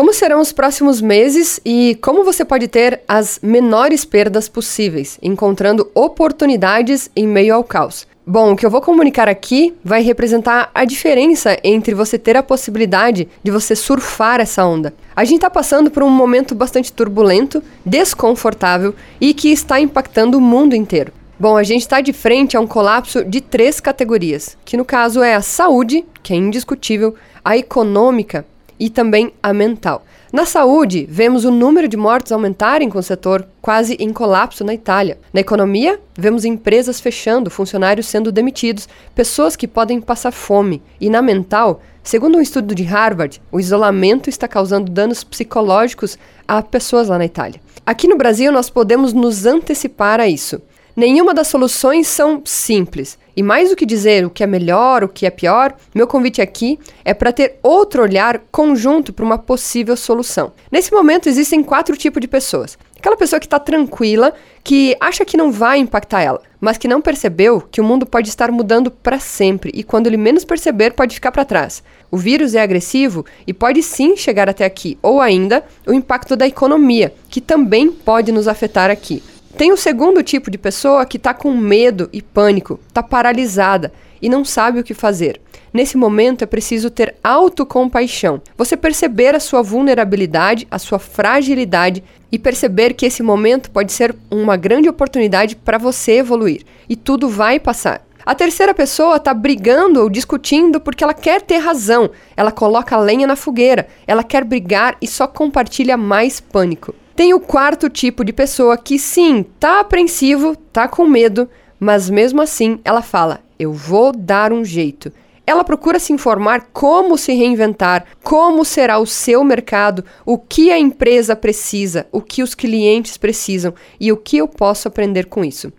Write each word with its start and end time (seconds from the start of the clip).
Como 0.00 0.14
serão 0.14 0.40
os 0.40 0.50
próximos 0.50 0.98
meses 1.02 1.60
e 1.62 1.94
como 2.00 2.24
você 2.24 2.42
pode 2.42 2.68
ter 2.68 3.02
as 3.06 3.38
menores 3.42 4.02
perdas 4.02 4.48
possíveis, 4.48 5.18
encontrando 5.20 5.90
oportunidades 5.94 7.10
em 7.14 7.26
meio 7.26 7.54
ao 7.54 7.62
caos? 7.62 8.06
Bom, 8.26 8.52
o 8.52 8.56
que 8.56 8.64
eu 8.64 8.70
vou 8.70 8.80
comunicar 8.80 9.28
aqui 9.28 9.74
vai 9.84 10.00
representar 10.00 10.70
a 10.74 10.86
diferença 10.86 11.58
entre 11.62 11.94
você 11.94 12.18
ter 12.18 12.34
a 12.34 12.42
possibilidade 12.42 13.28
de 13.44 13.50
você 13.50 13.76
surfar 13.76 14.40
essa 14.40 14.64
onda. 14.64 14.94
A 15.14 15.22
gente 15.22 15.36
está 15.36 15.50
passando 15.50 15.90
por 15.90 16.02
um 16.02 16.08
momento 16.08 16.54
bastante 16.54 16.90
turbulento, 16.90 17.62
desconfortável 17.84 18.94
e 19.20 19.34
que 19.34 19.52
está 19.52 19.78
impactando 19.78 20.38
o 20.38 20.40
mundo 20.40 20.74
inteiro. 20.74 21.12
Bom, 21.38 21.58
a 21.58 21.62
gente 21.62 21.82
está 21.82 22.00
de 22.00 22.14
frente 22.14 22.56
a 22.56 22.60
um 22.60 22.66
colapso 22.66 23.22
de 23.22 23.42
três 23.42 23.80
categorias, 23.80 24.56
que 24.64 24.78
no 24.78 24.84
caso 24.84 25.22
é 25.22 25.34
a 25.34 25.42
saúde, 25.42 26.06
que 26.22 26.32
é 26.32 26.36
indiscutível, 26.36 27.14
a 27.44 27.58
econômica 27.58 28.46
e 28.80 28.88
também 28.88 29.32
a 29.42 29.52
mental. 29.52 30.02
Na 30.32 30.46
saúde, 30.46 31.06
vemos 31.10 31.44
o 31.44 31.50
número 31.50 31.86
de 31.86 31.96
mortes 31.96 32.32
aumentarem 32.32 32.88
com 32.88 32.98
o 32.98 33.02
setor 33.02 33.46
quase 33.60 33.94
em 34.00 34.12
colapso 34.12 34.64
na 34.64 34.72
Itália. 34.72 35.18
Na 35.32 35.40
economia, 35.40 36.00
vemos 36.16 36.44
empresas 36.44 37.00
fechando, 37.00 37.50
funcionários 37.50 38.06
sendo 38.06 38.32
demitidos, 38.32 38.88
pessoas 39.14 39.56
que 39.56 39.68
podem 39.68 40.00
passar 40.00 40.30
fome. 40.30 40.82
E 41.00 41.10
na 41.10 41.20
mental, 41.20 41.82
segundo 42.02 42.38
um 42.38 42.40
estudo 42.40 42.74
de 42.74 42.84
Harvard, 42.84 43.42
o 43.52 43.60
isolamento 43.60 44.30
está 44.30 44.48
causando 44.48 44.90
danos 44.90 45.22
psicológicos 45.22 46.16
a 46.48 46.62
pessoas 46.62 47.08
lá 47.08 47.18
na 47.18 47.26
Itália. 47.26 47.60
Aqui 47.84 48.06
no 48.06 48.16
Brasil, 48.16 48.52
nós 48.52 48.70
podemos 48.70 49.12
nos 49.12 49.46
antecipar 49.46 50.20
a 50.20 50.28
isso. 50.28 50.62
Nenhuma 51.00 51.32
das 51.32 51.48
soluções 51.48 52.06
são 52.08 52.42
simples. 52.44 53.18
E 53.34 53.42
mais 53.42 53.70
do 53.70 53.74
que 53.74 53.86
dizer 53.86 54.26
o 54.26 54.28
que 54.28 54.44
é 54.44 54.46
melhor, 54.46 55.02
o 55.02 55.08
que 55.08 55.24
é 55.24 55.30
pior, 55.30 55.74
meu 55.94 56.06
convite 56.06 56.42
aqui 56.42 56.78
é 57.02 57.14
para 57.14 57.32
ter 57.32 57.58
outro 57.62 58.02
olhar 58.02 58.38
conjunto 58.52 59.10
para 59.10 59.24
uma 59.24 59.38
possível 59.38 59.96
solução. 59.96 60.52
Nesse 60.70 60.92
momento 60.92 61.26
existem 61.26 61.62
quatro 61.62 61.96
tipos 61.96 62.20
de 62.20 62.28
pessoas. 62.28 62.76
Aquela 62.98 63.16
pessoa 63.16 63.40
que 63.40 63.46
está 63.46 63.58
tranquila, 63.58 64.34
que 64.62 64.94
acha 65.00 65.24
que 65.24 65.38
não 65.38 65.50
vai 65.50 65.78
impactar 65.78 66.20
ela, 66.20 66.42
mas 66.60 66.76
que 66.76 66.86
não 66.86 67.00
percebeu 67.00 67.62
que 67.62 67.80
o 67.80 67.84
mundo 67.84 68.04
pode 68.04 68.28
estar 68.28 68.52
mudando 68.52 68.90
para 68.90 69.18
sempre 69.18 69.72
e 69.72 69.82
quando 69.82 70.06
ele 70.06 70.18
menos 70.18 70.44
perceber 70.44 70.92
pode 70.92 71.14
ficar 71.14 71.32
para 71.32 71.46
trás. 71.46 71.82
O 72.10 72.18
vírus 72.18 72.54
é 72.54 72.60
agressivo 72.60 73.24
e 73.46 73.54
pode 73.54 73.82
sim 73.82 74.18
chegar 74.18 74.50
até 74.50 74.66
aqui, 74.66 74.98
ou 75.00 75.18
ainda 75.18 75.64
o 75.86 75.94
impacto 75.94 76.36
da 76.36 76.46
economia, 76.46 77.14
que 77.30 77.40
também 77.40 77.90
pode 77.90 78.30
nos 78.30 78.46
afetar 78.46 78.90
aqui. 78.90 79.22
Tem 79.56 79.72
o 79.72 79.76
segundo 79.76 80.22
tipo 80.22 80.50
de 80.50 80.56
pessoa 80.56 81.04
que 81.04 81.16
está 81.16 81.34
com 81.34 81.52
medo 81.52 82.08
e 82.12 82.22
pânico, 82.22 82.80
está 82.88 83.02
paralisada 83.02 83.92
e 84.22 84.28
não 84.28 84.44
sabe 84.44 84.80
o 84.80 84.84
que 84.84 84.94
fazer. 84.94 85.40
Nesse 85.72 85.96
momento 85.96 86.42
é 86.42 86.46
preciso 86.46 86.90
ter 86.90 87.14
autocompaixão. 87.22 88.40
Você 88.56 88.76
perceber 88.76 89.34
a 89.34 89.40
sua 89.40 89.62
vulnerabilidade, 89.62 90.66
a 90.70 90.78
sua 90.78 90.98
fragilidade 90.98 92.02
e 92.30 92.38
perceber 92.38 92.94
que 92.94 93.06
esse 93.06 93.22
momento 93.22 93.70
pode 93.70 93.92
ser 93.92 94.14
uma 94.30 94.56
grande 94.56 94.88
oportunidade 94.88 95.56
para 95.56 95.78
você 95.78 96.12
evoluir. 96.12 96.62
E 96.88 96.96
tudo 96.96 97.28
vai 97.28 97.60
passar. 97.60 98.04
A 98.24 98.34
terceira 98.34 98.74
pessoa 98.74 99.16
está 99.16 99.32
brigando 99.32 100.00
ou 100.00 100.10
discutindo 100.10 100.80
porque 100.80 101.02
ela 101.02 101.14
quer 101.14 101.40
ter 101.42 101.58
razão. 101.58 102.10
Ela 102.36 102.52
coloca 102.52 102.96
lenha 102.96 103.26
na 103.26 103.36
fogueira, 103.36 103.88
ela 104.06 104.22
quer 104.22 104.44
brigar 104.44 104.96
e 105.00 105.06
só 105.06 105.26
compartilha 105.26 105.96
mais 105.96 106.40
pânico. 106.40 106.94
Tem 107.20 107.34
o 107.34 107.38
quarto 107.38 107.90
tipo 107.90 108.24
de 108.24 108.32
pessoa 108.32 108.78
que 108.78 108.98
sim, 108.98 109.44
tá 109.60 109.80
apreensivo, 109.80 110.56
tá 110.56 110.88
com 110.88 111.06
medo, 111.06 111.50
mas 111.78 112.08
mesmo 112.08 112.40
assim 112.40 112.80
ela 112.82 113.02
fala: 113.02 113.40
"Eu 113.58 113.74
vou 113.74 114.10
dar 114.10 114.54
um 114.54 114.64
jeito". 114.64 115.12
Ela 115.46 115.62
procura 115.62 115.98
se 115.98 116.14
informar 116.14 116.68
como 116.72 117.18
se 117.18 117.34
reinventar, 117.34 118.06
como 118.24 118.64
será 118.64 118.98
o 118.98 119.04
seu 119.04 119.44
mercado, 119.44 120.02
o 120.24 120.38
que 120.38 120.70
a 120.70 120.78
empresa 120.78 121.36
precisa, 121.36 122.06
o 122.10 122.22
que 122.22 122.42
os 122.42 122.54
clientes 122.54 123.18
precisam 123.18 123.74
e 124.00 124.10
o 124.10 124.16
que 124.16 124.38
eu 124.38 124.48
posso 124.48 124.88
aprender 124.88 125.26
com 125.26 125.44
isso. 125.44 125.70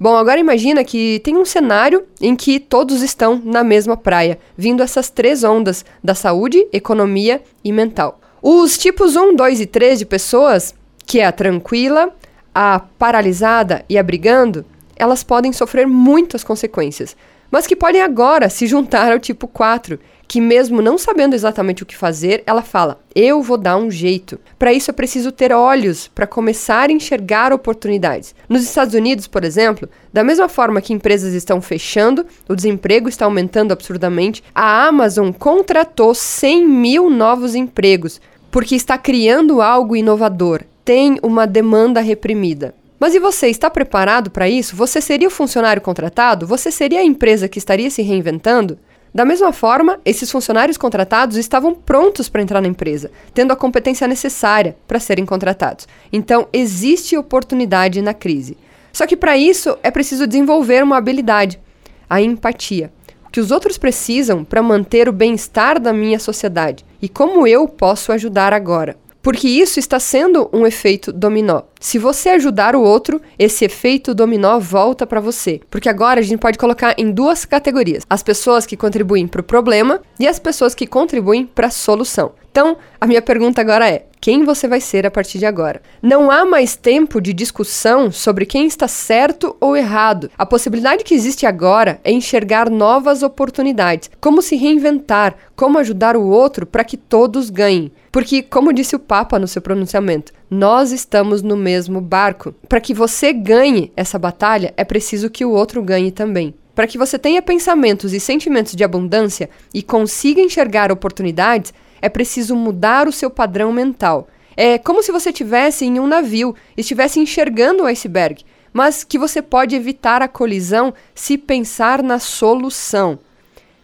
Bom, 0.00 0.16
agora 0.16 0.40
imagina 0.40 0.82
que 0.82 1.20
tem 1.22 1.36
um 1.36 1.44
cenário 1.44 2.06
em 2.20 2.34
que 2.34 2.58
todos 2.58 3.02
estão 3.02 3.40
na 3.44 3.62
mesma 3.62 3.96
praia, 3.96 4.36
vindo 4.56 4.82
essas 4.82 5.08
três 5.08 5.44
ondas 5.44 5.84
da 6.02 6.16
saúde, 6.16 6.66
economia 6.72 7.40
e 7.62 7.70
mental. 7.70 8.18
Os 8.40 8.78
tipos 8.78 9.16
1, 9.16 9.34
2 9.34 9.60
e 9.60 9.66
3 9.66 9.98
de 9.98 10.06
pessoas 10.06 10.72
que 11.08 11.20
é 11.20 11.24
a 11.24 11.32
tranquila, 11.32 12.14
a 12.54 12.80
paralisada 12.98 13.82
e 13.88 13.96
a 13.96 14.02
brigando, 14.02 14.62
elas 14.94 15.24
podem 15.24 15.54
sofrer 15.54 15.86
muitas 15.86 16.44
consequências, 16.44 17.16
mas 17.50 17.66
que 17.66 17.74
podem 17.74 18.02
agora 18.02 18.50
se 18.50 18.66
juntar 18.66 19.10
ao 19.10 19.18
tipo 19.18 19.48
4, 19.48 19.98
que 20.28 20.38
mesmo 20.38 20.82
não 20.82 20.98
sabendo 20.98 21.34
exatamente 21.34 21.82
o 21.82 21.86
que 21.86 21.96
fazer, 21.96 22.42
ela 22.46 22.60
fala: 22.60 23.00
"Eu 23.14 23.42
vou 23.42 23.56
dar 23.56 23.78
um 23.78 23.90
jeito". 23.90 24.38
Para 24.58 24.70
isso 24.70 24.90
é 24.90 24.92
preciso 24.92 25.32
ter 25.32 25.50
olhos 25.50 26.08
para 26.08 26.26
começar 26.26 26.90
a 26.90 26.92
enxergar 26.92 27.54
oportunidades. 27.54 28.34
Nos 28.46 28.62
Estados 28.62 28.92
Unidos, 28.92 29.26
por 29.26 29.44
exemplo, 29.44 29.88
da 30.12 30.22
mesma 30.22 30.46
forma 30.46 30.82
que 30.82 30.92
empresas 30.92 31.32
estão 31.32 31.62
fechando, 31.62 32.26
o 32.46 32.54
desemprego 32.54 33.08
está 33.08 33.24
aumentando 33.24 33.72
absurdamente, 33.72 34.44
a 34.54 34.86
Amazon 34.86 35.32
contratou 35.32 36.14
100 36.14 36.68
mil 36.68 37.08
novos 37.08 37.54
empregos 37.54 38.20
porque 38.50 38.74
está 38.74 38.98
criando 38.98 39.62
algo 39.62 39.96
inovador 39.96 40.64
tem 40.88 41.18
uma 41.22 41.46
demanda 41.46 42.00
reprimida. 42.00 42.74
Mas 42.98 43.14
e 43.14 43.18
você 43.18 43.48
está 43.48 43.68
preparado 43.68 44.30
para 44.30 44.48
isso? 44.48 44.74
Você 44.74 45.02
seria 45.02 45.28
o 45.28 45.30
funcionário 45.30 45.82
contratado? 45.82 46.46
Você 46.46 46.70
seria 46.70 47.00
a 47.00 47.04
empresa 47.04 47.46
que 47.46 47.58
estaria 47.58 47.90
se 47.90 48.00
reinventando? 48.00 48.78
Da 49.12 49.22
mesma 49.22 49.52
forma, 49.52 50.00
esses 50.02 50.30
funcionários 50.30 50.78
contratados 50.78 51.36
estavam 51.36 51.74
prontos 51.74 52.30
para 52.30 52.40
entrar 52.40 52.62
na 52.62 52.68
empresa, 52.68 53.10
tendo 53.34 53.52
a 53.52 53.56
competência 53.56 54.08
necessária 54.08 54.78
para 54.88 54.98
serem 54.98 55.26
contratados. 55.26 55.86
Então, 56.10 56.48
existe 56.54 57.18
oportunidade 57.18 58.00
na 58.00 58.14
crise. 58.14 58.56
Só 58.90 59.06
que 59.06 59.14
para 59.14 59.36
isso 59.36 59.76
é 59.82 59.90
preciso 59.90 60.26
desenvolver 60.26 60.82
uma 60.82 60.96
habilidade, 60.96 61.60
a 62.08 62.22
empatia. 62.22 62.90
O 63.26 63.30
que 63.30 63.40
os 63.40 63.50
outros 63.50 63.76
precisam 63.76 64.42
para 64.42 64.62
manter 64.62 65.06
o 65.06 65.12
bem-estar 65.12 65.78
da 65.78 65.92
minha 65.92 66.18
sociedade 66.18 66.82
e 67.02 67.10
como 67.10 67.46
eu 67.46 67.68
posso 67.68 68.10
ajudar 68.10 68.54
agora. 68.54 68.96
Porque 69.22 69.48
isso 69.48 69.78
está 69.78 69.98
sendo 69.98 70.48
um 70.52 70.66
efeito 70.66 71.12
dominó. 71.12 71.62
Se 71.80 71.98
você 71.98 72.30
ajudar 72.30 72.76
o 72.76 72.82
outro, 72.82 73.20
esse 73.38 73.64
efeito 73.64 74.14
dominó 74.14 74.58
volta 74.58 75.06
para 75.06 75.20
você. 75.20 75.60
Porque 75.70 75.88
agora 75.88 76.20
a 76.20 76.22
gente 76.22 76.40
pode 76.40 76.58
colocar 76.58 76.94
em 76.98 77.10
duas 77.10 77.44
categorias: 77.44 78.04
as 78.08 78.22
pessoas 78.22 78.64
que 78.64 78.76
contribuem 78.76 79.26
para 79.26 79.40
o 79.40 79.44
problema 79.44 80.00
e 80.18 80.26
as 80.26 80.38
pessoas 80.38 80.74
que 80.74 80.86
contribuem 80.86 81.46
para 81.46 81.66
a 81.66 81.70
solução. 81.70 82.32
Então, 82.58 82.76
a 83.00 83.06
minha 83.06 83.22
pergunta 83.22 83.60
agora 83.60 83.88
é: 83.88 84.06
quem 84.20 84.42
você 84.42 84.66
vai 84.66 84.80
ser 84.80 85.06
a 85.06 85.12
partir 85.12 85.38
de 85.38 85.46
agora? 85.46 85.80
Não 86.02 86.28
há 86.28 86.44
mais 86.44 86.74
tempo 86.74 87.20
de 87.20 87.32
discussão 87.32 88.10
sobre 88.10 88.44
quem 88.44 88.66
está 88.66 88.88
certo 88.88 89.56
ou 89.60 89.76
errado. 89.76 90.28
A 90.36 90.44
possibilidade 90.44 91.04
que 91.04 91.14
existe 91.14 91.46
agora 91.46 92.00
é 92.02 92.10
enxergar 92.10 92.68
novas 92.68 93.22
oportunidades, 93.22 94.10
como 94.20 94.42
se 94.42 94.56
reinventar, 94.56 95.36
como 95.54 95.78
ajudar 95.78 96.16
o 96.16 96.26
outro 96.26 96.66
para 96.66 96.82
que 96.82 96.96
todos 96.96 97.48
ganhem. 97.48 97.92
Porque, 98.10 98.42
como 98.42 98.72
disse 98.72 98.96
o 98.96 98.98
Papa 98.98 99.38
no 99.38 99.46
seu 99.46 99.62
pronunciamento, 99.62 100.32
nós 100.50 100.90
estamos 100.90 101.42
no 101.42 101.56
mesmo 101.56 102.00
barco. 102.00 102.52
Para 102.68 102.80
que 102.80 102.92
você 102.92 103.32
ganhe 103.32 103.92
essa 103.96 104.18
batalha, 104.18 104.74
é 104.76 104.82
preciso 104.82 105.30
que 105.30 105.44
o 105.44 105.52
outro 105.52 105.80
ganhe 105.80 106.10
também. 106.10 106.52
Para 106.74 106.88
que 106.88 106.98
você 106.98 107.18
tenha 107.18 107.42
pensamentos 107.42 108.12
e 108.12 108.18
sentimentos 108.18 108.74
de 108.74 108.82
abundância 108.82 109.48
e 109.72 109.80
consiga 109.80 110.40
enxergar 110.40 110.90
oportunidades, 110.92 111.72
é 112.00 112.08
preciso 112.08 112.54
mudar 112.56 113.08
o 113.08 113.12
seu 113.12 113.30
padrão 113.30 113.72
mental. 113.72 114.28
É 114.56 114.78
como 114.78 115.02
se 115.02 115.12
você 115.12 115.30
estivesse 115.30 115.84
em 115.84 116.00
um 116.00 116.06
navio, 116.06 116.54
estivesse 116.76 117.20
enxergando 117.20 117.84
o 117.84 117.86
iceberg, 117.86 118.44
mas 118.72 119.04
que 119.04 119.18
você 119.18 119.40
pode 119.40 119.76
evitar 119.76 120.20
a 120.22 120.28
colisão 120.28 120.92
se 121.14 121.38
pensar 121.38 122.02
na 122.02 122.18
solução. 122.18 123.18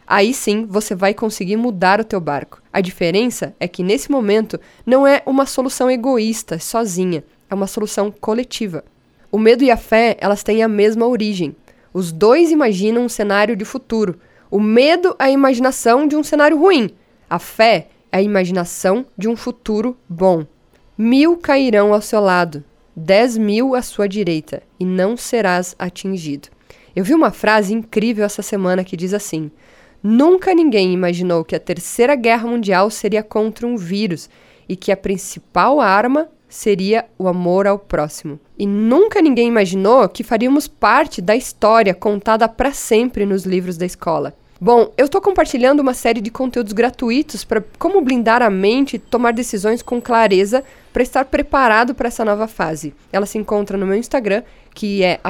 Aí 0.06 0.34
sim 0.34 0.66
você 0.68 0.94
vai 0.94 1.14
conseguir 1.14 1.56
mudar 1.56 2.00
o 2.00 2.04
teu 2.04 2.20
barco. 2.20 2.60
A 2.72 2.80
diferença 2.80 3.54
é 3.58 3.66
que 3.66 3.82
nesse 3.82 4.10
momento 4.10 4.60
não 4.84 5.06
é 5.06 5.22
uma 5.24 5.46
solução 5.46 5.90
egoísta, 5.90 6.58
sozinha, 6.58 7.24
é 7.48 7.54
uma 7.54 7.66
solução 7.66 8.10
coletiva. 8.10 8.84
O 9.30 9.38
medo 9.38 9.64
e 9.64 9.70
a 9.70 9.76
fé, 9.76 10.16
elas 10.20 10.42
têm 10.42 10.62
a 10.62 10.68
mesma 10.68 11.06
origem. 11.06 11.56
Os 11.92 12.12
dois 12.12 12.50
imaginam 12.50 13.04
um 13.04 13.08
cenário 13.08 13.56
de 13.56 13.64
futuro. 13.64 14.18
O 14.50 14.60
medo 14.60 15.16
é 15.18 15.24
a 15.24 15.30
imaginação 15.30 16.06
de 16.06 16.16
um 16.16 16.22
cenário 16.22 16.58
ruim. 16.58 16.90
A 17.28 17.38
fé 17.38 17.88
a 18.14 18.22
imaginação 18.22 19.04
de 19.18 19.26
um 19.26 19.34
futuro 19.34 19.96
bom. 20.08 20.46
Mil 20.96 21.36
cairão 21.36 21.92
ao 21.92 22.00
seu 22.00 22.20
lado, 22.20 22.62
dez 22.94 23.36
mil 23.36 23.74
à 23.74 23.82
sua 23.82 24.08
direita, 24.08 24.62
e 24.78 24.84
não 24.84 25.16
serás 25.16 25.74
atingido. 25.76 26.48
Eu 26.94 27.02
vi 27.02 27.12
uma 27.12 27.32
frase 27.32 27.74
incrível 27.74 28.24
essa 28.24 28.40
semana 28.40 28.84
que 28.84 28.96
diz 28.96 29.12
assim: 29.12 29.50
Nunca 30.00 30.54
ninguém 30.54 30.92
imaginou 30.92 31.44
que 31.44 31.56
a 31.56 31.58
Terceira 31.58 32.14
Guerra 32.14 32.46
Mundial 32.46 32.88
seria 32.88 33.20
contra 33.20 33.66
um 33.66 33.76
vírus 33.76 34.30
e 34.68 34.76
que 34.76 34.92
a 34.92 34.96
principal 34.96 35.80
arma 35.80 36.28
seria 36.48 37.06
o 37.18 37.26
amor 37.26 37.66
ao 37.66 37.80
próximo. 37.80 38.38
E 38.56 38.64
nunca 38.64 39.20
ninguém 39.20 39.48
imaginou 39.48 40.08
que 40.08 40.22
faríamos 40.22 40.68
parte 40.68 41.20
da 41.20 41.34
história 41.34 41.92
contada 41.92 42.48
para 42.48 42.72
sempre 42.72 43.26
nos 43.26 43.44
livros 43.44 43.76
da 43.76 43.84
escola. 43.84 44.36
Bom, 44.60 44.92
eu 44.96 45.06
estou 45.06 45.20
compartilhando 45.20 45.80
uma 45.80 45.94
série 45.94 46.20
de 46.20 46.30
conteúdos 46.30 46.72
gratuitos 46.72 47.44
para 47.44 47.62
como 47.76 48.00
blindar 48.00 48.40
a 48.40 48.48
mente 48.48 48.96
e 48.96 48.98
tomar 48.98 49.32
decisões 49.32 49.82
com 49.82 50.00
clareza 50.00 50.62
para 50.92 51.02
estar 51.02 51.24
preparado 51.24 51.92
para 51.92 52.06
essa 52.06 52.24
nova 52.24 52.46
fase. 52.46 52.94
Ela 53.12 53.26
se 53.26 53.36
encontra 53.36 53.76
no 53.76 53.84
meu 53.84 53.96
Instagram, 53.96 54.44
que 54.72 55.02
é 55.02 55.20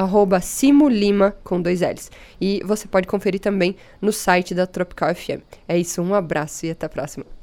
simulima 0.41 1.35
com 1.43 1.59
dois 1.59 1.81
L's. 1.81 2.11
E 2.39 2.61
você 2.63 2.87
pode 2.87 3.07
conferir 3.07 3.41
também 3.41 3.75
no 3.99 4.11
site 4.11 4.53
da 4.53 4.67
Tropical 4.67 5.13
FM. 5.15 5.41
É 5.67 5.77
isso, 5.77 6.03
um 6.03 6.13
abraço 6.13 6.67
e 6.67 6.69
até 6.69 6.85
a 6.85 6.89
próxima. 6.89 7.34